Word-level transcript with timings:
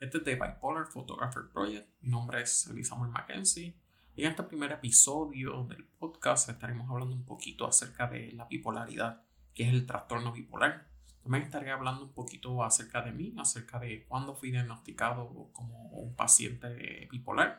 Este 0.00 0.18
es 0.18 0.24
de 0.24 0.36
Bipolar 0.36 0.86
Photographer 0.86 1.48
Project. 1.52 1.88
Mi 2.02 2.10
nombre 2.10 2.40
es 2.40 2.70
Samuel 2.84 3.10
Mackenzie. 3.10 3.74
Y 4.14 4.22
en 4.22 4.30
este 4.30 4.44
primer 4.44 4.70
episodio 4.70 5.64
del 5.64 5.84
podcast 5.84 6.48
estaremos 6.48 6.88
hablando 6.88 7.16
un 7.16 7.24
poquito 7.24 7.66
acerca 7.66 8.06
de 8.06 8.30
la 8.30 8.44
bipolaridad, 8.44 9.24
que 9.54 9.64
es 9.64 9.70
el 9.70 9.86
trastorno 9.86 10.30
bipolar. 10.30 10.86
También 11.24 11.42
estaré 11.42 11.72
hablando 11.72 12.04
un 12.04 12.12
poquito 12.12 12.62
acerca 12.62 13.02
de 13.02 13.10
mí, 13.10 13.34
acerca 13.38 13.80
de 13.80 14.04
cuándo 14.06 14.36
fui 14.36 14.52
diagnosticado 14.52 15.50
como 15.52 15.88
un 15.88 16.14
paciente 16.14 17.08
bipolar 17.10 17.58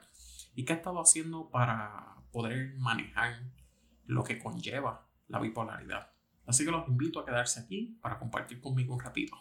y 0.55 0.63
qué 0.63 0.71
he 0.71 0.75
estado 0.77 1.01
haciendo 1.01 1.49
para 1.49 2.15
poder 2.31 2.73
manejar 2.77 3.51
lo 4.05 4.23
que 4.23 4.39
conlleva 4.39 5.09
la 5.27 5.39
bipolaridad. 5.39 6.13
Así 6.45 6.63
que 6.63 6.71
los 6.71 6.87
invito 6.87 7.19
a 7.19 7.25
quedarse 7.25 7.59
aquí 7.59 7.99
para 8.01 8.17
compartir 8.17 8.61
conmigo 8.61 8.93
un 8.93 9.01
ratito. 9.01 9.35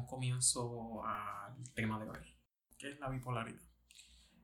Demos 0.00 0.08
comienzo 0.08 1.04
al 1.04 1.72
tema 1.74 1.98
de 1.98 2.08
hoy. 2.08 2.36
¿Qué 2.78 2.90
es 2.90 3.00
la 3.00 3.10
bipolaridad? 3.10 3.60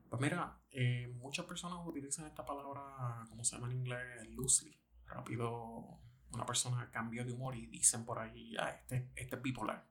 Pues 0.08 0.20
mira, 0.20 0.60
eh, 0.70 1.08
muchas 1.16 1.46
personas 1.46 1.78
utilizan 1.86 2.26
esta 2.26 2.44
palabra, 2.44 3.24
como 3.28 3.42
se 3.42 3.56
llama 3.56 3.70
en 3.70 3.78
inglés, 3.78 4.28
loosely. 4.30 4.78
Rápido, 5.06 6.00
una 6.32 6.44
persona 6.44 6.90
cambia 6.90 7.24
de 7.24 7.32
humor 7.32 7.56
y 7.56 7.66
dicen 7.68 8.04
por 8.04 8.18
ahí, 8.18 8.54
ah, 8.58 8.70
este, 8.70 9.10
este 9.14 9.36
es 9.36 9.42
bipolar. 9.42 9.88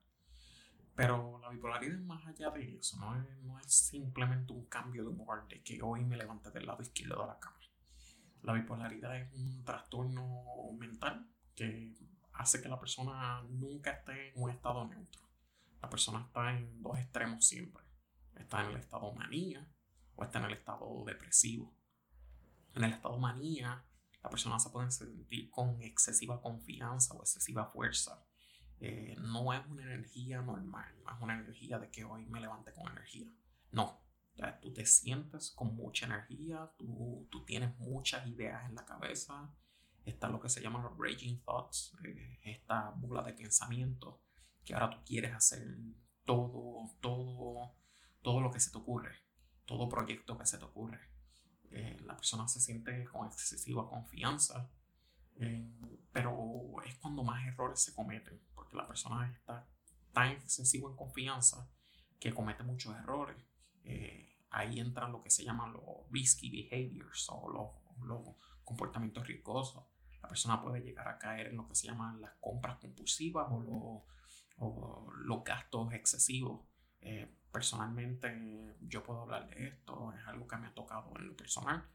Pero 0.95 1.39
la 1.39 1.49
bipolaridad 1.49 1.95
es 1.95 2.05
más 2.05 2.25
allá 2.27 2.51
de 2.51 2.77
eso, 2.77 2.97
no 2.99 3.15
es, 3.19 3.43
no 3.43 3.59
es 3.59 3.73
simplemente 3.73 4.53
un 4.53 4.65
cambio 4.65 5.03
de 5.03 5.09
humor 5.09 5.47
de 5.47 5.61
que 5.63 5.81
hoy 5.81 6.05
me 6.05 6.15
levanté 6.15 6.51
del 6.51 6.67
lado 6.67 6.81
izquierdo 6.81 7.21
de 7.21 7.27
la 7.27 7.39
cama. 7.39 7.57
La 8.43 8.53
bipolaridad 8.53 9.17
es 9.17 9.33
un 9.33 9.63
trastorno 9.65 10.43
mental 10.77 11.27
que 11.55 11.97
hace 12.33 12.61
que 12.61 12.69
la 12.69 12.79
persona 12.79 13.41
nunca 13.49 13.91
esté 13.91 14.29
en 14.29 14.43
un 14.43 14.51
estado 14.51 14.85
neutro. 14.85 15.24
La 15.85 15.89
persona 15.91 16.25
está 16.25 16.57
en 16.57 16.81
dos 16.81 16.97
extremos 16.97 17.45
siempre 17.45 17.85
está 18.35 18.63
en 18.63 18.71
el 18.71 18.77
estado 18.77 19.13
manía 19.13 19.69
o 20.15 20.23
está 20.23 20.39
en 20.39 20.45
el 20.45 20.53
estado 20.53 21.03
depresivo. 21.05 21.77
En 22.73 22.85
el 22.85 22.93
estado 22.93 23.19
manía, 23.19 23.85
la 24.23 24.29
persona 24.31 24.57
se 24.57 24.71
puede 24.71 24.89
sentir 24.89 25.51
con 25.51 25.79
excesiva 25.83 26.41
confianza 26.41 27.13
o 27.13 27.21
excesiva 27.21 27.67
fuerza. 27.67 28.25
Eh, 28.79 29.15
no 29.19 29.53
es 29.53 29.63
una 29.67 29.83
energía 29.83 30.41
normal, 30.41 30.91
no 31.03 31.15
es 31.15 31.21
una 31.21 31.35
energía 31.35 31.77
de 31.77 31.91
que 31.91 32.03
hoy 32.03 32.25
me 32.25 32.41
levante 32.41 32.73
con 32.73 32.91
energía. 32.91 33.31
No, 33.71 34.01
tú 34.63 34.73
te 34.73 34.87
sientes 34.87 35.51
con 35.51 35.75
mucha 35.75 36.07
energía, 36.07 36.67
tú, 36.79 37.27
tú, 37.31 37.45
tienes 37.45 37.77
muchas 37.77 38.25
ideas 38.25 38.67
en 38.67 38.73
la 38.73 38.85
cabeza, 38.85 39.53
está 40.03 40.29
lo 40.29 40.39
que 40.39 40.49
se 40.49 40.61
llama 40.61 40.81
los 40.81 40.97
raging 40.97 41.43
thoughts, 41.43 41.95
eh, 42.03 42.39
esta 42.43 42.89
bola 42.89 43.21
de 43.21 43.33
pensamiento 43.33 44.24
que 44.65 44.73
ahora 44.73 44.89
tú 44.89 44.97
quieres 45.05 45.33
hacer 45.33 45.77
todo, 46.25 46.89
todo 46.99 47.75
todo 48.25 48.41
lo 48.41 48.49
que 48.49 48.59
se 48.59 48.71
te 48.71 48.79
ocurre, 48.79 49.15
todo 49.65 49.87
proyecto 49.87 50.35
que 50.35 50.47
se 50.47 50.57
te 50.57 50.65
ocurre. 50.65 50.99
Eh, 51.69 51.99
la 52.05 52.15
persona 52.15 52.47
se 52.47 52.59
siente 52.59 53.05
con 53.05 53.27
excesiva 53.27 53.87
confianza, 53.87 54.67
eh, 55.35 55.71
pero 56.11 56.81
es 56.83 56.95
cuando 56.95 57.23
más 57.23 57.45
errores 57.45 57.79
se 57.83 57.93
cometen, 57.93 58.41
porque 58.55 58.75
la 58.75 58.87
persona 58.87 59.31
está 59.31 59.67
tan 60.11 60.31
excesiva 60.31 60.89
en 60.89 60.95
confianza 60.95 61.69
que 62.19 62.33
comete 62.33 62.63
muchos 62.63 62.95
errores. 62.95 63.37
Eh, 63.83 64.39
ahí 64.49 64.79
entran 64.79 65.11
lo 65.11 65.21
que 65.21 65.29
se 65.29 65.43
llaman 65.43 65.73
los 65.73 66.09
risky 66.09 66.49
behaviors 66.49 67.27
o 67.29 67.47
los, 67.47 68.07
los 68.07 68.37
comportamientos 68.63 69.27
riesgosos. 69.27 69.85
La 70.23 70.29
persona 70.29 70.63
puede 70.63 70.81
llegar 70.81 71.07
a 71.09 71.19
caer 71.19 71.49
en 71.49 71.57
lo 71.57 71.67
que 71.67 71.75
se 71.75 71.85
llaman 71.85 72.21
las 72.21 72.33
compras 72.41 72.79
compulsivas 72.79 73.45
o, 73.51 73.59
los, 73.59 74.15
o 74.57 75.11
los 75.17 75.43
gastos 75.43 75.93
excesivos 75.93 76.61
personalmente 77.55 78.75
yo 78.81 79.01
puedo 79.01 79.21
hablar 79.21 79.47
de 79.47 79.67
esto, 79.67 80.11
es 80.11 80.27
algo 80.27 80.45
que 80.45 80.57
me 80.57 80.67
ha 80.67 80.73
tocado 80.73 81.13
en 81.15 81.27
lo 81.27 81.37
personal. 81.37 81.87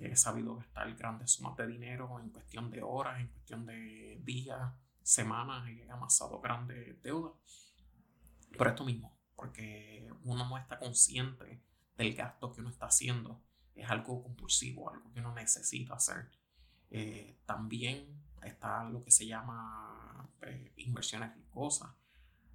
He 0.00 0.16
sabido 0.16 0.56
gastar 0.56 0.94
grandes 0.94 1.32
sumas 1.32 1.58
de 1.58 1.66
dinero 1.66 2.18
en 2.18 2.30
cuestión 2.30 2.70
de 2.70 2.80
horas, 2.82 3.20
en 3.20 3.28
cuestión 3.28 3.66
de 3.66 4.18
días, 4.24 4.72
semanas, 5.02 5.68
y 5.68 5.82
he 5.82 5.90
amasado 5.90 6.40
grandes 6.40 7.02
deudas. 7.02 7.34
Por 8.56 8.66
esto 8.66 8.82
mismo, 8.82 9.14
porque 9.36 10.10
uno 10.24 10.48
no 10.48 10.56
está 10.56 10.78
consciente 10.78 11.62
del 11.98 12.14
gasto 12.14 12.50
que 12.50 12.62
uno 12.62 12.70
está 12.70 12.86
haciendo. 12.86 13.42
Es 13.74 13.90
algo 13.90 14.22
compulsivo, 14.22 14.88
algo 14.88 15.12
que 15.12 15.20
uno 15.20 15.34
necesita 15.34 15.96
hacer. 15.96 16.30
Eh, 16.88 17.36
también 17.44 18.22
está 18.42 18.84
lo 18.84 19.02
que 19.02 19.10
se 19.10 19.26
llama 19.26 20.28
eh, 20.42 20.72
inversiones 20.76 21.34
riesgosas 21.34 21.90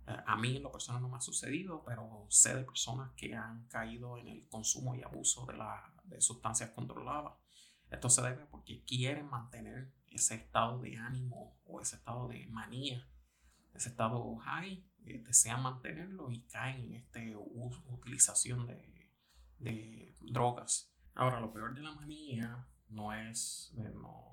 eh, 0.07 0.17
a 0.25 0.35
mí 0.35 0.57
en 0.57 0.63
lo 0.63 0.71
personal 0.71 1.01
no 1.01 1.09
me 1.09 1.17
ha 1.17 1.21
sucedido, 1.21 1.83
pero 1.85 2.25
sé 2.29 2.55
de 2.55 2.63
personas 2.63 3.11
que 3.15 3.35
han 3.35 3.67
caído 3.67 4.17
en 4.17 4.27
el 4.27 4.47
consumo 4.47 4.95
y 4.95 5.03
abuso 5.03 5.45
de, 5.45 5.55
la, 5.55 5.93
de 6.03 6.19
sustancias 6.19 6.71
controladas. 6.71 7.33
Esto 7.89 8.09
se 8.09 8.21
debe 8.21 8.45
porque 8.45 8.83
quieren 8.83 9.29
mantener 9.29 9.93
ese 10.07 10.35
estado 10.35 10.79
de 10.79 10.97
ánimo 10.97 11.57
o 11.65 11.79
ese 11.79 11.95
estado 11.95 12.27
de 12.27 12.45
manía, 12.47 13.07
ese 13.73 13.89
estado 13.89 14.35
high, 14.37 14.83
eh, 15.05 15.19
desean 15.23 15.61
mantenerlo 15.61 16.31
y 16.31 16.41
caen 16.41 16.85
en 16.85 16.93
esta 16.95 17.19
utilización 17.85 18.67
de, 18.67 19.09
de, 19.59 20.15
drogas. 20.21 20.91
Ahora, 21.15 21.39
lo 21.39 21.53
peor 21.53 21.75
de 21.75 21.81
la 21.81 21.93
manía 21.93 22.67
no 22.89 23.13
es, 23.13 23.73
eh, 23.77 23.91
no, 23.93 24.32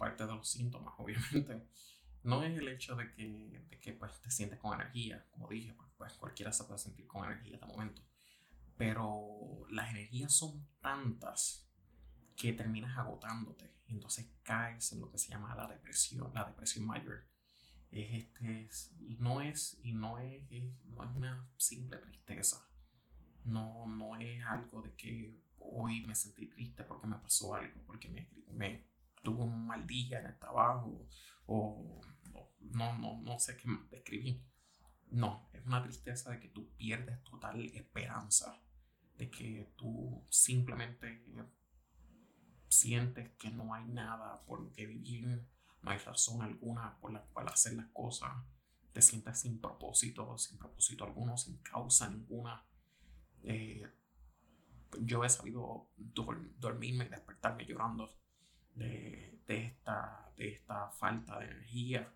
aparte 0.00 0.26
de 0.26 0.32
los 0.32 0.48
síntomas, 0.48 0.94
obviamente, 0.98 1.68
no 2.22 2.42
es 2.42 2.58
el 2.58 2.68
hecho 2.68 2.96
de 2.96 3.12
que, 3.12 3.66
de 3.68 3.78
que 3.78 3.92
pues, 3.92 4.20
te 4.20 4.30
sientes 4.30 4.58
con 4.58 4.80
energía, 4.80 5.26
como 5.30 5.48
dije, 5.48 5.74
pues, 5.74 5.90
pues, 5.96 6.14
cualquiera 6.14 6.52
se 6.52 6.64
puede 6.64 6.78
sentir 6.78 7.06
con 7.06 7.24
energía 7.24 7.58
de 7.58 7.66
momento, 7.66 8.02
pero 8.76 9.66
las 9.70 9.90
energías 9.90 10.32
son 10.32 10.66
tantas 10.80 11.66
que 12.34 12.54
terminas 12.54 12.96
agotándote, 12.96 13.74
entonces 13.88 14.26
caes 14.42 14.92
en 14.92 15.00
lo 15.00 15.10
que 15.10 15.18
se 15.18 15.28
llama 15.28 15.54
la 15.54 15.66
depresión, 15.66 16.32
la 16.32 16.44
depresión 16.44 16.86
mayor. 16.86 17.26
Es 17.90 18.24
este, 18.24 18.70
y 19.00 19.16
no 19.16 19.40
es, 19.40 19.78
y 19.82 19.92
no 19.92 20.18
es, 20.18 20.42
no 20.84 21.04
es 21.04 21.16
una 21.16 21.50
simple 21.56 21.98
tristeza, 21.98 22.64
no, 23.44 23.86
no 23.86 24.16
es 24.16 24.42
algo 24.44 24.80
de 24.80 24.94
que 24.94 25.42
hoy 25.58 26.06
me 26.06 26.14
sentí 26.14 26.46
triste 26.46 26.84
porque 26.84 27.08
me 27.08 27.16
pasó 27.18 27.54
algo, 27.54 27.82
porque 27.84 28.08
me, 28.08 28.30
me 28.52 28.89
tuve 29.22 29.44
un 29.44 29.66
mal 29.66 29.86
día 29.86 30.20
en 30.20 30.26
el 30.26 30.38
trabajo 30.38 31.06
o, 31.46 32.00
no, 32.60 32.98
no, 32.98 33.20
no 33.20 33.38
sé 33.38 33.56
qué 33.56 33.68
describir. 33.90 34.44
No, 35.10 35.48
es 35.52 35.66
una 35.66 35.82
tristeza 35.82 36.30
de 36.30 36.40
que 36.40 36.48
tú 36.48 36.70
pierdes 36.76 37.22
total 37.24 37.64
esperanza, 37.74 38.62
de 39.16 39.30
que 39.30 39.72
tú 39.76 40.24
simplemente 40.30 41.24
sientes 42.68 43.32
que 43.32 43.50
no 43.50 43.74
hay 43.74 43.84
nada 43.86 44.42
por 44.46 44.60
lo 44.60 44.72
que 44.72 44.86
vivir, 44.86 45.44
no 45.82 45.90
hay 45.90 45.98
razón 45.98 46.42
alguna 46.42 46.96
por 47.00 47.12
la 47.12 47.22
cual 47.22 47.48
hacer 47.48 47.74
las 47.74 47.88
cosas, 47.88 48.30
te 48.92 49.02
sientes 49.02 49.40
sin 49.40 49.60
propósito, 49.60 50.36
sin 50.38 50.58
propósito 50.58 51.04
alguno, 51.04 51.36
sin 51.36 51.58
causa 51.58 52.08
ninguna. 52.08 52.64
Eh, 53.42 53.82
yo 55.00 55.24
he 55.24 55.28
sabido 55.28 55.90
dormirme 55.96 57.06
y 57.06 57.08
despertarme 57.08 57.64
llorando 57.64 58.08
de, 58.74 59.40
esta, 59.46 60.32
de 60.36 60.48
esta 60.48 60.90
falta 60.90 61.38
de 61.38 61.46
energía. 61.46 62.12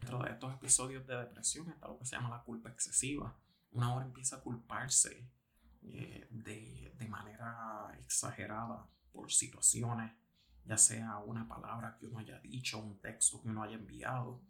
Dentro 0.00 0.22
de 0.22 0.30
estos 0.30 0.54
episodios 0.54 1.06
de 1.06 1.16
depresión 1.16 1.68
está 1.70 1.88
lo 1.88 1.98
que 1.98 2.04
se 2.04 2.16
llama 2.16 2.36
la 2.36 2.42
culpa 2.42 2.70
excesiva. 2.70 3.34
Una 3.72 3.94
hora 3.94 4.04
empieza 4.04 4.36
a 4.36 4.40
culparse 4.40 5.26
eh, 5.82 6.26
de, 6.30 6.94
de 6.98 7.08
manera 7.08 7.96
exagerada 8.00 8.86
por 9.12 9.32
situaciones, 9.32 10.12
ya 10.64 10.78
sea 10.78 11.18
una 11.18 11.46
palabra 11.48 11.96
que 11.98 12.06
uno 12.06 12.18
haya 12.18 12.38
dicho, 12.40 12.78
un 12.78 12.98
texto 13.00 13.42
que 13.42 13.48
uno 13.48 13.62
haya 13.62 13.76
enviado. 13.76 14.40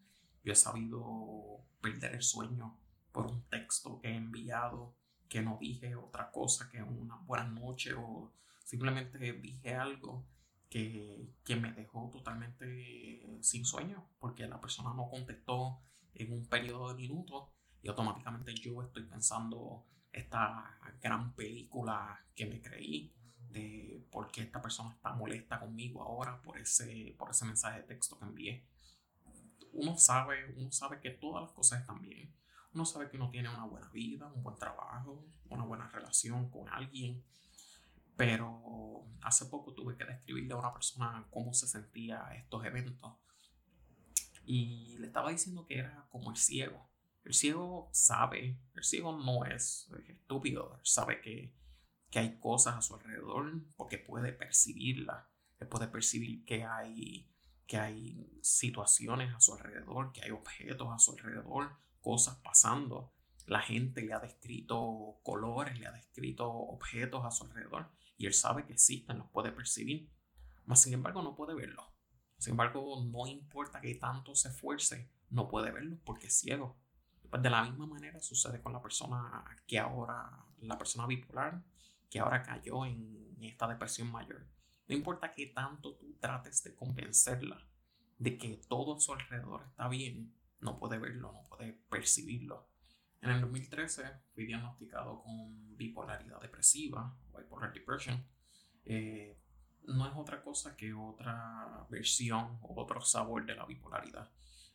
Yo 0.43 0.53
he 0.53 0.57
sabido 0.57 1.65
perder 1.81 2.15
el 2.15 2.23
sueño 2.23 2.79
por 3.13 3.27
un 3.27 3.43
texto 3.45 4.01
que 4.01 4.09
he 4.09 4.17
enviado, 4.17 4.95
que 5.29 5.43
no 5.43 5.59
dije 5.61 5.95
otra 5.97 6.31
cosa 6.31 6.69
que 6.69 6.83
una 6.83 7.17
buena 7.17 7.47
noche 7.47 7.95
o 7.95 8.33
simplemente 8.65 9.19
dije 9.19 9.75
algo 9.75 10.25
que, 11.45 11.57
me 11.57 11.73
dejó 11.73 12.11
totalmente 12.11 13.39
sin 13.41 13.65
sueño, 13.65 14.09
porque 14.19 14.49
la 14.49 14.61
persona 14.61 14.93
no 14.93 15.09
contestó 15.09 15.81
en 16.15 16.33
un 16.33 16.47
periodo 16.47 16.89
de 16.89 16.95
minutos 16.97 17.49
y 17.81 17.89
automáticamente 17.89 18.53
yo 18.55 18.83
estoy 18.83 19.05
pensando 19.05 19.87
esta 20.11 20.77
gran 21.01 21.33
película 21.35 22.19
que 22.35 22.47
me 22.47 22.61
creí 22.61 23.15
de 23.51 24.05
por 24.11 24.33
qué 24.33 24.43
esta 24.43 24.61
persona 24.61 24.93
está 24.93 25.13
molesta 25.13 25.61
conmigo 25.61 26.03
ahora 26.03 26.43
por 26.43 26.59
ese, 26.59 27.15
por 27.17 27.31
ese 27.31 27.45
mensaje 27.45 27.83
de 27.83 27.87
texto 27.87 28.19
que 28.19 28.25
envié. 28.25 28.67
Uno 29.73 29.97
sabe, 29.97 30.55
uno 30.57 30.73
sabe 30.73 31.01
que 31.01 31.11
todas 31.11 31.45
las 31.45 31.53
cosas 31.53 31.83
están 31.83 32.01
bien. 32.01 32.35
Uno 32.73 32.85
sabe 32.85 33.09
que 33.09 33.17
uno 33.17 33.31
tiene 33.31 33.49
una 33.49 33.65
buena 33.65 33.89
vida, 33.91 34.27
un 34.27 34.43
buen 34.43 34.57
trabajo, 34.57 35.25
una 35.51 35.65
buena 35.65 35.89
relación 35.89 36.51
con 36.51 36.69
alguien. 36.69 37.23
Pero 38.17 39.05
hace 39.23 39.47
poco 39.47 39.73
tuve 39.75 39.97
que 39.97 40.05
describirle 40.05 40.55
a 40.55 40.59
una 40.59 40.73
persona 40.73 41.27
cómo 41.31 41.53
se 41.53 41.67
sentía 41.67 42.29
estos 42.35 42.65
eventos. 42.65 43.13
Y 44.45 44.97
le 44.99 45.07
estaba 45.07 45.31
diciendo 45.31 45.67
que 45.67 45.79
era 45.79 46.07
como 46.11 46.31
el 46.31 46.37
ciego. 46.37 46.89
El 47.25 47.33
ciego 47.33 47.89
sabe, 47.93 48.59
el 48.75 48.85
ciego 48.85 49.17
no 49.17 49.47
es 49.47 49.91
estúpido, 50.09 50.79
sabe 50.83 51.23
que 51.23 51.55
que 52.15 52.21
hay 52.21 52.39
cosas 52.39 52.77
a 52.77 52.81
su 52.81 52.95
alrededor 52.95 53.61
porque 53.75 53.99
puede 53.99 54.33
percibirlas. 54.33 55.25
Puede 55.69 55.89
percibir 55.89 56.45
que 56.45 56.63
hay, 56.63 57.29
que 57.67 57.77
hay 57.77 58.39
situaciones 58.41 59.35
a 59.35 59.41
su 59.41 59.55
alrededor, 59.55 60.13
que 60.13 60.23
hay 60.23 60.31
objetos 60.31 60.87
a 60.93 61.01
su 61.01 61.11
alrededor, 61.11 61.73
cosas 62.01 62.37
pasando. 62.37 63.13
La 63.47 63.61
gente 63.63 64.03
le 64.03 64.13
ha 64.13 64.21
descrito 64.21 65.19
colores, 65.25 65.77
le 65.81 65.89
ha 65.89 65.91
descrito 65.91 66.49
objetos 66.49 67.25
a 67.25 67.33
su 67.33 67.47
alrededor 67.47 67.91
y 68.17 68.27
él 68.27 68.35
sabe 68.35 68.65
que 68.65 68.73
existen, 68.73 69.19
los 69.19 69.31
puede 69.31 69.53
percibir. 69.53 70.11
Mas 70.65 70.83
sin 70.83 70.95
embargo 70.95 71.23
no 71.23 71.35
puede 71.35 71.55
verlos. 71.55 71.87
Sin 72.39 72.53
embargo, 72.53 73.05
no 73.05 73.27
importa 73.27 73.81
que 73.81 73.95
tanto 73.95 74.35
se 74.35 74.49
esfuerce, 74.49 75.11
no 75.31 75.49
puede 75.49 75.71
verlos 75.71 75.99
porque 76.05 76.27
es 76.27 76.39
ciego. 76.39 76.77
Pues 77.31 77.43
de 77.43 77.51
la 77.51 77.65
misma 77.65 77.87
manera 77.87 78.21
sucede 78.21 78.61
con 78.61 78.73
la 78.73 78.83
persona 78.83 79.45
que 79.67 79.79
ahora, 79.79 80.45
la 80.61 80.79
persona 80.79 81.07
bipolar, 81.07 81.63
que 82.11 82.21
ahora 82.21 82.43
cayó 82.43 82.85
en 82.85 83.37
esta 83.41 83.67
depresión 83.67 84.11
mayor. 84.11 84.47
No 84.87 84.95
importa 84.95 85.33
qué 85.33 85.47
tanto 85.47 85.97
tú 85.97 86.17
trates 86.21 86.63
de 86.63 86.75
convencerla 86.75 87.67
de 88.19 88.39
que 88.39 88.61
todo 88.69 88.97
a 88.97 89.01
su 89.01 89.13
alrededor 89.13 89.65
está 89.69 89.89
bien, 89.89 90.35
no 90.61 90.79
puede 90.79 90.99
verlo, 90.99 91.33
no 91.33 91.43
puede 91.45 91.73
percibirlo. 91.91 92.69
En 93.25 93.31
el 93.31 93.41
2013 93.41 94.03
fui 94.35 94.45
diagnosticado 94.45 95.23
con 95.23 95.75
bipolaridad 95.79 96.43
depresiva, 96.43 97.17
bipolar 97.35 97.73
depression. 97.73 98.23
Eh, 98.85 99.41
no 99.85 100.07
es 100.07 100.13
otra 100.15 100.43
cosa 100.43 100.77
que 100.77 100.93
otra 100.93 101.87
versión 101.89 102.59
o 102.61 102.79
otro 102.79 103.01
sabor 103.01 103.47
de 103.47 103.55
la 103.55 103.65
bipolaridad. 103.65 104.31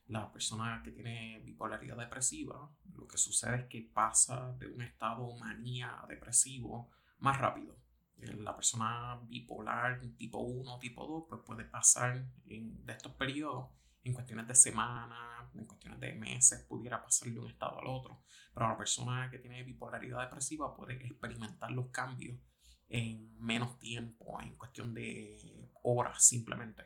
La 0.07 0.31
persona 0.31 0.81
que 0.83 0.91
tiene 0.91 1.39
bipolaridad 1.45 1.95
depresiva, 1.95 2.67
lo 2.95 3.07
que 3.07 3.19
sucede 3.19 3.55
es 3.57 3.65
que 3.65 3.83
pasa 3.83 4.51
de 4.53 4.65
un 4.65 4.81
estado 4.81 5.31
manía 5.37 6.03
depresivo 6.09 6.89
más 7.19 7.37
rápido. 7.37 7.77
Eh, 8.17 8.33
la 8.33 8.55
persona 8.55 9.19
bipolar 9.27 10.01
tipo 10.17 10.39
1, 10.39 10.79
tipo 10.79 11.05
2, 11.05 11.25
pues 11.29 11.41
puede 11.45 11.65
pasar 11.65 12.25
en, 12.47 12.83
de 12.83 12.93
estos 12.93 13.11
periodos 13.11 13.69
en 14.03 14.13
cuestiones 14.13 14.47
de 14.47 14.55
semanas, 14.55 15.53
en 15.53 15.65
cuestiones 15.65 15.99
de 15.99 16.13
meses, 16.13 16.65
pudiera 16.67 17.01
pasar 17.03 17.29
de 17.29 17.39
un 17.39 17.49
estado 17.49 17.79
al 17.79 17.87
otro. 17.87 18.23
Pero 18.53 18.67
la 18.67 18.77
persona 18.77 19.29
que 19.29 19.39
tiene 19.39 19.63
bipolaridad 19.63 20.21
depresiva 20.21 20.75
puede 20.75 20.95
experimentar 20.95 21.71
los 21.71 21.89
cambios 21.89 22.39
en 22.87 23.37
menos 23.39 23.77
tiempo, 23.79 24.41
en 24.41 24.55
cuestión 24.55 24.93
de 24.93 25.69
horas 25.83 26.23
simplemente. 26.23 26.83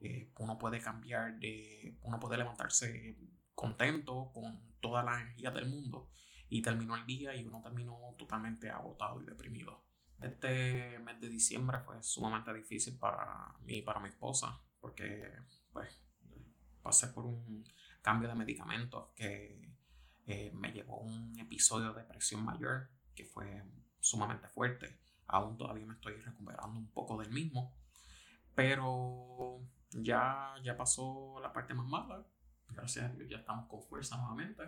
Eh, 0.00 0.32
uno 0.38 0.58
puede 0.58 0.80
cambiar 0.80 1.38
de, 1.38 1.96
uno 2.02 2.18
puede 2.18 2.38
levantarse 2.38 3.16
contento 3.54 4.30
con 4.32 4.74
toda 4.80 5.02
la 5.02 5.20
energía 5.20 5.50
del 5.50 5.68
mundo 5.68 6.10
y 6.48 6.62
terminó 6.62 6.96
el 6.96 7.06
día 7.06 7.34
y 7.34 7.44
uno 7.46 7.60
terminó 7.62 8.14
totalmente 8.18 8.70
agotado 8.70 9.22
y 9.22 9.26
deprimido. 9.26 9.84
Este 10.20 10.98
mes 11.00 11.20
de 11.20 11.28
diciembre 11.28 11.78
fue 11.84 12.02
sumamente 12.02 12.52
difícil 12.54 12.98
para 12.98 13.54
mí 13.60 13.78
y 13.78 13.82
para 13.82 14.00
mi 14.00 14.08
esposa 14.08 14.60
porque 14.80 15.32
pues 15.72 15.88
pasé 16.82 17.08
por 17.08 17.26
un 17.26 17.64
cambio 18.02 18.28
de 18.28 18.34
medicamentos 18.34 19.08
que 19.14 19.72
eh, 20.26 20.50
me 20.54 20.72
llevó 20.72 20.96
a 20.96 21.04
un 21.04 21.38
episodio 21.38 21.92
de 21.92 22.02
depresión 22.02 22.44
mayor 22.44 22.90
que 23.14 23.24
fue 23.24 23.62
sumamente 24.00 24.48
fuerte. 24.48 24.98
Aún 25.26 25.56
todavía 25.56 25.86
me 25.86 25.94
estoy 25.94 26.14
recuperando 26.16 26.78
un 26.78 26.90
poco 26.90 27.18
del 27.18 27.30
mismo, 27.30 27.74
pero 28.54 29.60
ya, 29.90 30.54
ya 30.62 30.76
pasó 30.76 31.38
la 31.40 31.52
parte 31.52 31.74
más 31.74 31.86
mala. 31.86 32.26
Gracias 32.68 33.04
a 33.04 33.14
Dios 33.14 33.28
ya 33.28 33.38
estamos 33.38 33.68
con 33.68 33.82
fuerza 33.82 34.16
nuevamente. 34.16 34.62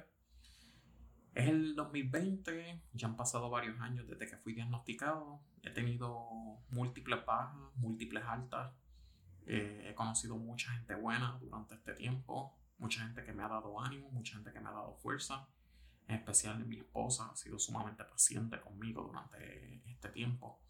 Es 1.35 1.49
el 1.49 1.75
2020, 1.75 2.83
ya 2.93 3.09
han 3.09 3.17
pasado 3.17 3.51
varios 3.51 3.81
años 3.81 4.07
desde 4.07 4.29
que 4.29 4.37
fui 4.37 4.55
diagnosticado. 4.55 5.41
He 5.63 5.71
tenido 5.71 6.29
múltiples 6.69 7.25
bajas, 7.27 7.57
múltiples 7.75 8.23
altas. 8.25 8.73
Eh, 9.47 9.89
he 9.91 9.95
conocido 9.95 10.37
mucha 10.37 10.73
gente 10.73 10.95
buena 10.95 11.39
durante 11.41 11.75
este 11.75 11.95
tiempo, 11.95 12.57
mucha 12.79 13.03
gente 13.03 13.25
que 13.25 13.33
me 13.33 13.43
ha 13.43 13.49
dado 13.49 13.81
ánimo, 13.81 14.11
mucha 14.11 14.37
gente 14.37 14.53
que 14.53 14.61
me 14.61 14.69
ha 14.69 14.73
dado 14.73 14.95
fuerza. 14.97 15.49
En 16.07 16.17
especial 16.17 16.65
mi 16.67 16.79
esposa 16.79 17.31
ha 17.31 17.37
sido 17.37 17.59
sumamente 17.59 18.05
paciente 18.05 18.61
conmigo 18.61 19.03
durante 19.03 19.83
este 19.91 20.09
tiempo, 20.11 20.61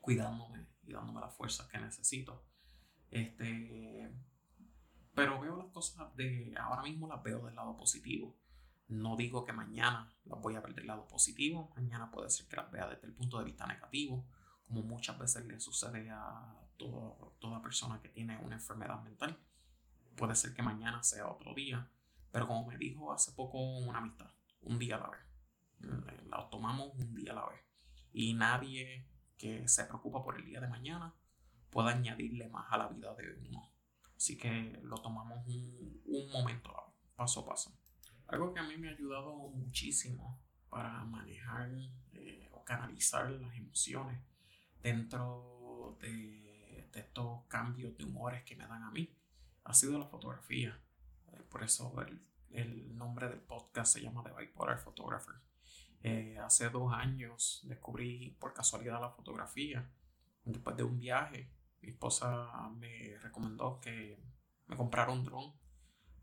cuidándome 0.00 0.66
y 0.84 0.92
dándome 0.92 1.20
las 1.20 1.34
fuerzas 1.34 1.66
que 1.68 1.78
necesito. 1.78 2.44
Este, 3.10 4.10
pero 5.14 5.40
veo 5.40 5.56
las 5.56 5.68
cosas 5.68 6.14
de 6.16 6.54
ahora 6.58 6.82
mismo 6.82 7.06
las 7.06 7.22
veo 7.22 7.44
del 7.44 7.54
lado 7.54 7.76
positivo. 7.76 8.36
No 8.88 9.16
digo 9.16 9.44
que 9.44 9.52
mañana 9.52 10.14
las 10.24 10.40
voy 10.40 10.54
a 10.54 10.60
ver 10.60 10.74
del 10.74 10.86
lado 10.86 11.06
positivo, 11.08 11.72
mañana 11.76 12.10
puede 12.10 12.28
ser 12.30 12.46
que 12.46 12.56
las 12.56 12.70
vea 12.70 12.88
desde 12.88 13.06
el 13.06 13.14
punto 13.14 13.38
de 13.38 13.44
vista 13.44 13.66
negativo, 13.66 14.26
como 14.66 14.82
muchas 14.82 15.18
veces 15.18 15.46
le 15.46 15.60
sucede 15.60 16.10
a 16.10 16.61
toda 17.38 17.62
persona 17.62 18.00
que 18.00 18.08
tiene 18.08 18.38
una 18.38 18.56
enfermedad 18.56 19.02
mental. 19.02 19.38
Puede 20.16 20.34
ser 20.34 20.54
que 20.54 20.62
mañana 20.62 21.02
sea 21.02 21.28
otro 21.28 21.54
día, 21.54 21.88
pero 22.30 22.46
como 22.46 22.66
me 22.66 22.76
dijo 22.76 23.12
hace 23.12 23.32
poco 23.32 23.58
una 23.58 23.98
amistad, 23.98 24.30
un 24.62 24.78
día 24.78 24.96
a 24.96 25.00
la 25.00 25.10
vez. 25.10 25.20
La 26.28 26.48
tomamos 26.50 26.94
un 26.94 27.14
día 27.14 27.32
a 27.32 27.36
la 27.36 27.46
vez. 27.46 27.60
Y 28.12 28.34
nadie 28.34 29.06
que 29.36 29.66
se 29.68 29.84
preocupa 29.84 30.22
por 30.22 30.38
el 30.38 30.44
día 30.44 30.60
de 30.60 30.68
mañana 30.68 31.14
puede 31.70 31.90
añadirle 31.90 32.48
más 32.48 32.66
a 32.70 32.78
la 32.78 32.88
vida 32.88 33.14
de 33.14 33.34
uno. 33.48 33.72
Así 34.16 34.36
que 34.36 34.78
lo 34.82 34.96
tomamos 34.98 35.44
un, 35.46 36.00
un 36.04 36.30
momento 36.30 36.70
a 36.70 36.74
la 36.74 36.86
vez, 36.86 36.94
paso 37.16 37.40
a 37.40 37.46
paso. 37.46 37.76
Algo 38.28 38.54
que 38.54 38.60
a 38.60 38.62
mí 38.62 38.76
me 38.76 38.88
ha 38.88 38.92
ayudado 38.92 39.34
muchísimo 39.48 40.40
para 40.70 41.04
manejar 41.04 41.70
eh, 42.12 42.48
o 42.52 42.64
canalizar 42.64 43.30
las 43.30 43.54
emociones 43.56 44.22
dentro 44.82 45.98
de, 46.00 46.41
estos 47.00 47.44
cambios 47.48 47.96
de 47.96 48.04
humores 48.04 48.44
que 48.44 48.56
me 48.56 48.66
dan 48.66 48.82
a 48.82 48.90
mí 48.90 49.14
ha 49.64 49.74
sido 49.74 49.98
la 49.98 50.06
fotografía. 50.06 50.80
Eh, 51.32 51.42
por 51.50 51.62
eso 51.62 51.94
el, 52.50 52.96
nombre 52.96 53.28
del 53.28 53.40
podcast 53.40 53.94
se 53.94 54.02
llama 54.02 54.22
The 54.22 54.32
Bipolar 54.32 54.78
Photographer. 54.78 55.34
Eh, 56.02 56.38
hace 56.38 56.68
dos 56.70 56.92
años 56.92 57.62
descubrí 57.64 58.36
por 58.38 58.52
casualidad 58.52 59.00
la 59.00 59.10
fotografía. 59.10 59.90
Después 60.44 60.76
de 60.76 60.82
un 60.82 60.98
viaje, 60.98 61.50
mi 61.80 61.90
esposa 61.90 62.48
me 62.76 63.16
recomendó 63.18 63.80
que 63.80 64.22
me 64.66 64.76
comprara 64.76 65.12
un 65.12 65.24
dron 65.24 65.52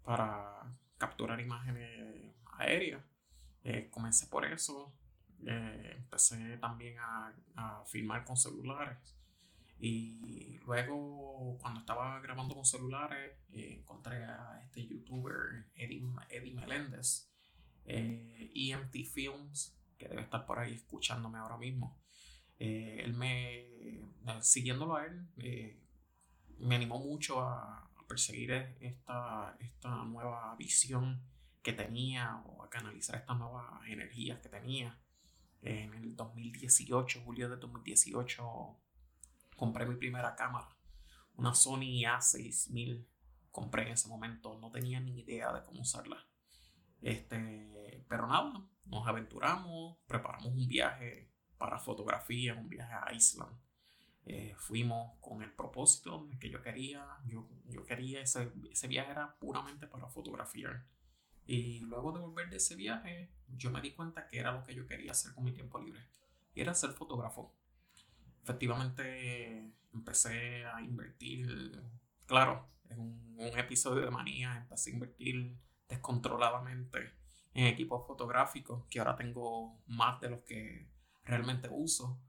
para 0.03 0.63
capturar 0.97 1.39
imágenes 1.39 2.33
aéreas. 2.57 3.03
Eh, 3.63 3.89
comencé 3.89 4.27
por 4.27 4.45
eso. 4.45 4.93
Eh, 5.45 5.93
empecé 5.97 6.57
también 6.57 6.97
a, 6.99 7.33
a, 7.55 7.85
filmar 7.85 8.25
con 8.25 8.35
celulares. 8.37 8.97
Y 9.79 10.57
luego, 10.65 11.57
cuando 11.59 11.79
estaba 11.79 12.19
grabando 12.19 12.55
con 12.55 12.65
celulares, 12.65 13.37
eh, 13.53 13.75
encontré 13.79 14.23
a 14.23 14.61
este 14.63 14.85
youtuber, 14.85 15.67
Eddie, 15.75 16.03
Eddie 16.29 16.53
Meléndez, 16.53 17.29
EMT 17.85 18.93
Films, 19.11 19.75
que 19.97 20.07
debe 20.07 20.21
estar 20.21 20.45
por 20.45 20.59
ahí 20.59 20.73
escuchándome 20.73 21.39
ahora 21.39 21.57
mismo. 21.57 21.97
él 22.57 23.13
me, 23.13 23.65
siguiéndolo 24.41 24.97
a 24.97 25.05
él, 25.05 25.27
me 26.59 26.75
animó 26.75 26.99
mucho 26.99 27.41
a, 27.41 27.85
perseguir 28.07 28.51
esta, 28.79 29.55
esta 29.59 30.03
nueva 30.03 30.55
visión 30.55 31.21
que 31.61 31.73
tenía 31.73 32.41
o 32.45 32.63
a 32.63 32.69
canalizar 32.69 33.17
estas 33.17 33.37
nuevas 33.37 33.65
energías 33.87 34.39
que 34.39 34.49
tenía. 34.49 34.99
En 35.61 35.93
el 35.93 36.15
2018, 36.15 37.21
julio 37.23 37.49
de 37.49 37.57
2018, 37.57 38.77
compré 39.59 39.85
mi 39.85 39.95
primera 39.95 40.35
cámara, 40.35 40.69
una 41.35 41.53
Sony 41.53 42.03
A6000. 42.07 43.05
Compré 43.51 43.83
en 43.83 43.89
ese 43.89 44.07
momento, 44.07 44.57
no 44.59 44.71
tenía 44.71 44.99
ni 45.01 45.19
idea 45.19 45.51
de 45.51 45.63
cómo 45.63 45.81
usarla. 45.81 46.25
Este, 47.01 48.05
pero 48.07 48.27
nada, 48.27 48.53
nos 48.85 49.07
aventuramos, 49.07 49.97
preparamos 50.07 50.47
un 50.47 50.67
viaje 50.67 51.31
para 51.57 51.77
fotografía, 51.77 52.53
un 52.55 52.69
viaje 52.69 52.93
a 52.93 53.13
Island. 53.13 53.53
Eh, 54.25 54.53
fuimos 54.57 55.17
con 55.19 55.41
el 55.41 55.51
propósito 55.51 56.27
que 56.39 56.49
yo 56.49 56.61
quería, 56.61 57.05
yo, 57.25 57.49
yo 57.65 57.83
quería 57.83 58.21
ese, 58.21 58.53
ese 58.71 58.87
viaje 58.87 59.11
era 59.11 59.35
puramente 59.39 59.87
para 59.87 60.07
fotografiar. 60.07 60.85
Y 61.45 61.79
luego 61.79 62.11
de 62.11 62.19
volver 62.19 62.49
de 62.49 62.57
ese 62.57 62.75
viaje, 62.75 63.33
yo 63.47 63.71
me 63.71 63.81
di 63.81 63.91
cuenta 63.91 64.27
que 64.27 64.39
era 64.39 64.51
lo 64.51 64.63
que 64.63 64.75
yo 64.75 64.87
quería 64.87 65.11
hacer 65.11 65.33
con 65.33 65.43
mi 65.43 65.51
tiempo 65.51 65.79
libre. 65.79 66.07
Era 66.53 66.73
ser 66.75 66.91
fotógrafo. 66.91 67.58
Efectivamente 68.49 69.71
empecé 69.93 70.65
a 70.65 70.81
invertir, 70.81 71.83
claro, 72.25 72.67
en 72.89 72.99
un, 72.99 73.59
episodio 73.59 74.01
de 74.01 74.11
manía, 74.11 74.57
empecé 74.57 74.89
a 74.89 74.93
invertir 74.93 75.55
descontroladamente 75.87 77.13
en 77.53 77.67
equipos 77.67 78.07
fotográficos, 78.07 78.85
que 78.89 78.99
ahora 78.99 79.15
tengo 79.15 79.79
más 79.85 80.19
de 80.19 80.31
los 80.31 80.41
que 80.41 80.89
realmente 81.23 81.69
uso. 81.71 82.19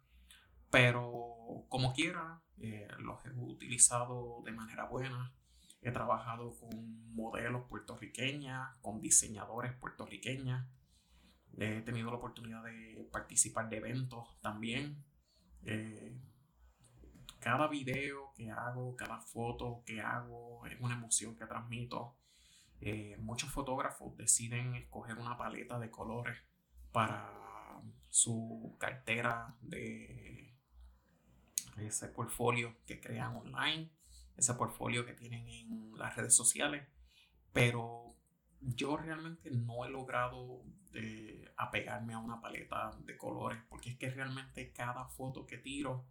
Pero 0.71 1.65
como 1.69 1.93
quiera, 1.95 2.43
eh, 2.59 2.87
los 2.99 3.25
he 3.25 3.31
utilizado 3.31 4.43
de 4.45 4.53
manera 4.53 4.85
buena. 4.85 5.35
He 5.81 5.91
trabajado 5.91 6.55
con 6.59 7.15
modelos 7.15 7.67
puertorriqueñas, 7.69 8.77
con 8.83 9.01
diseñadores 9.01 9.73
puertorriqueñas. 9.73 10.69
He 11.59 11.81
tenido 11.81 12.11
la 12.11 12.19
oportunidad 12.19 12.63
de 12.63 13.09
participar 13.11 13.69
de 13.71 13.79
eventos 13.79 14.39
también. 14.43 15.03
Eh, 15.65 16.17
cada 17.39 17.69
video 17.69 18.33
que 18.35 18.51
hago, 18.51 18.97
cada 18.97 19.21
foto 19.21 19.83
que 19.87 20.01
hago 20.01 20.67
es 20.67 20.79
una 20.81 20.95
emoción 20.95 21.37
que 21.37 21.47
transmito. 21.47 22.17
Eh, 22.81 23.17
muchos 23.19 23.51
fotógrafos 23.51 24.17
deciden 24.17 24.75
escoger 24.75 25.19
una 25.19 25.37
paleta 25.37 25.79
de 25.79 25.91
colores 25.91 26.39
para 26.93 27.83
su 28.09 28.77
cartera 28.79 29.57
de 29.61 30.51
ese 31.79 32.09
portfolio 32.09 32.77
que 32.87 33.01
crean 33.01 33.37
online, 33.37 33.91
ese 34.37 34.55
portfolio 34.55 35.05
que 35.05 35.15
tienen 35.15 35.49
en 35.49 35.93
las 35.97 36.17
redes 36.17 36.35
sociales, 36.35 36.87
pero 37.53 38.17
yo 38.61 38.97
realmente 38.97 39.51
no 39.51 39.85
he 39.85 39.91
logrado 39.91 40.63
eh, 40.95 41.53
apegarme 41.57 42.15
a 42.15 42.19
una 42.19 42.41
paleta 42.41 42.91
de 43.05 43.17
colores, 43.17 43.63
porque 43.69 43.91
es 43.91 43.99
que 43.99 44.11
realmente 44.11 44.73
cada 44.73 45.07
foto 45.07 45.47
que 45.47 45.59
tiro, 45.59 46.05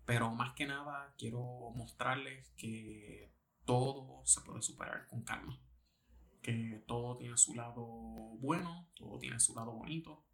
Pero 0.04 0.30
más 0.30 0.54
que 0.54 0.66
nada 0.66 1.14
quiero 1.18 1.72
mostrarles 1.75 2.50
que 2.56 3.32
todo 3.64 4.22
se 4.25 4.42
puede 4.42 4.62
superar 4.62 5.06
con 5.08 5.22
calma. 5.22 5.58
Que 6.42 6.84
todo 6.87 7.16
tiene 7.16 7.37
su 7.37 7.54
lado 7.54 7.84
bueno, 7.84 8.88
todo 8.94 9.18
tiene 9.18 9.40
su 9.40 9.54
lado 9.54 9.72
bonito. 9.72 10.25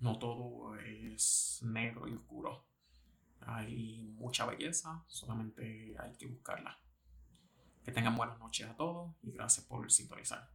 No 0.00 0.18
todo 0.18 0.76
es 0.76 1.60
negro 1.62 2.08
y 2.08 2.14
oscuro. 2.14 2.66
Hay 3.40 4.02
mucha 4.16 4.46
belleza, 4.46 5.04
solamente 5.06 5.94
hay 5.98 6.16
que 6.16 6.26
buscarla. 6.26 6.80
Que 7.84 7.92
tengan 7.92 8.16
buenas 8.16 8.38
noches 8.38 8.68
a 8.68 8.76
todos 8.76 9.14
y 9.22 9.30
gracias 9.30 9.64
por 9.66 9.90
sintonizar. 9.90 10.50